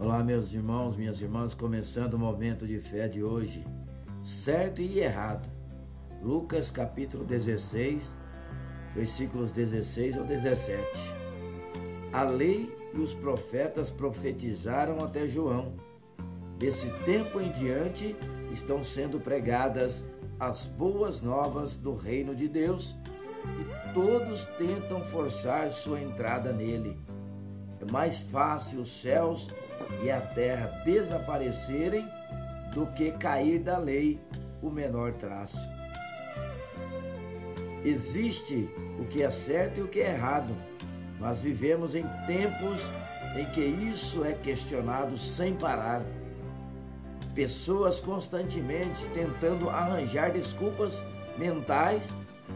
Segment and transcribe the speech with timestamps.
[0.00, 3.66] Olá, meus irmãos, minhas irmãs, começando o momento de fé de hoje.
[4.22, 5.44] Certo e errado.
[6.22, 8.16] Lucas capítulo 16,
[8.94, 10.84] versículos 16 ao 17.
[12.12, 15.72] A lei e os profetas profetizaram até João.
[16.60, 18.14] Desse tempo em diante
[18.52, 20.04] estão sendo pregadas
[20.38, 22.94] as boas novas do reino de Deus
[23.44, 26.96] e todos tentam forçar sua entrada nele.
[27.80, 29.48] É mais fácil os céus
[30.02, 32.06] e a terra desaparecerem
[32.74, 34.20] do que cair da lei
[34.62, 35.68] o menor traço.
[37.84, 40.54] Existe o que é certo e o que é errado,
[41.18, 42.82] mas vivemos em tempos
[43.36, 46.02] em que isso é questionado sem parar.
[47.34, 51.04] Pessoas constantemente tentando arranjar desculpas
[51.36, 52.12] mentais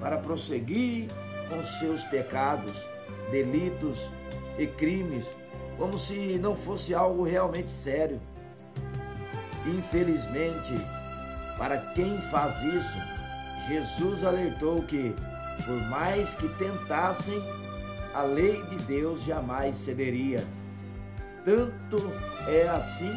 [0.00, 1.08] para prosseguir
[1.48, 2.86] com seus pecados,
[3.30, 4.10] delitos
[4.58, 5.34] e crimes
[5.78, 8.20] como se não fosse algo realmente sério.
[9.66, 10.74] Infelizmente,
[11.58, 12.96] para quem faz isso,
[13.68, 15.14] Jesus alertou que,
[15.64, 17.42] por mais que tentassem,
[18.14, 20.44] a lei de Deus jamais cederia.
[21.44, 22.12] Tanto
[22.48, 23.12] é assim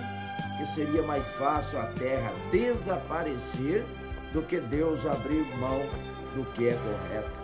[0.57, 3.85] que seria mais fácil a terra desaparecer
[4.33, 5.79] do que Deus abrir mão
[6.35, 7.38] do que é correto.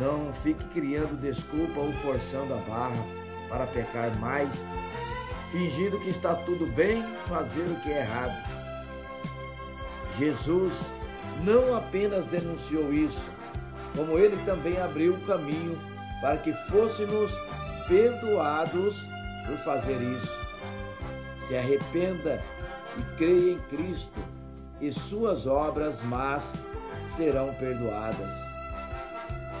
[0.00, 3.04] Não fique criando desculpa ou forçando a barra
[3.48, 4.66] para pecar mais,
[5.50, 8.52] fingindo que está tudo bem fazer o que é errado.
[10.18, 10.74] Jesus
[11.42, 13.28] não apenas denunciou isso,
[13.96, 15.78] como ele também abriu o caminho
[16.20, 17.32] para que fôssemos
[17.88, 18.96] perdoados
[19.46, 20.34] por fazer isso.
[21.46, 22.42] Se arrependa
[22.96, 24.20] e creia em Cristo,
[24.80, 26.54] e suas obras más
[27.16, 28.34] serão perdoadas.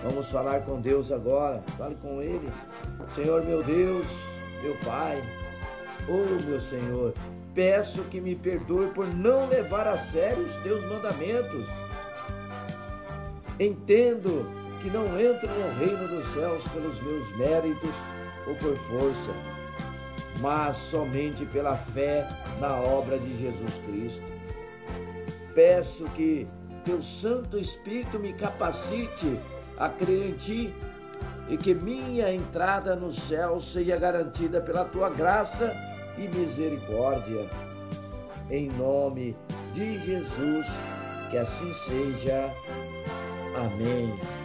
[0.02, 1.62] Vamos falar com Deus agora.
[1.78, 2.48] Fale com Ele.
[3.08, 4.06] Senhor meu Deus,
[4.62, 5.22] meu Pai,
[6.08, 7.14] oh meu Senhor,
[7.54, 11.66] peço que me perdoe por não levar a sério os teus mandamentos.
[13.60, 17.94] Entendo que não entro no reino dos céus pelos meus méritos
[18.46, 19.30] ou por força,
[20.40, 22.26] mas somente pela fé
[22.60, 24.32] na obra de Jesus Cristo.
[25.54, 26.46] Peço que
[26.84, 29.38] teu Santo Espírito me capacite
[29.78, 30.74] a crer em Ti
[31.48, 35.74] e que minha entrada no céu seja garantida pela Tua graça
[36.16, 37.48] e misericórdia.
[38.50, 39.36] Em nome
[39.72, 40.66] de Jesus,
[41.30, 42.50] que assim seja.
[43.56, 44.41] Amém.